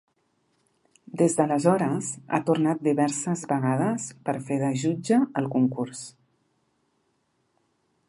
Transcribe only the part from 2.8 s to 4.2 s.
diverses vegades